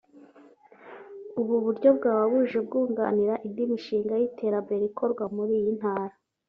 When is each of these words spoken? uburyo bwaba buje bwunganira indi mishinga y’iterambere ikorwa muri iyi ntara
uburyo 1.59 1.89
bwaba 1.97 2.23
buje 2.31 2.57
bwunganira 2.67 3.33
indi 3.45 3.63
mishinga 3.71 4.13
y’iterambere 4.17 4.83
ikorwa 4.89 5.23
muri 5.35 5.53
iyi 5.59 5.71
ntara 5.79 6.13